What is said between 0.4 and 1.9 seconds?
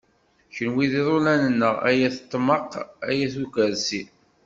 Kunwi d iḍulan-nneɣ,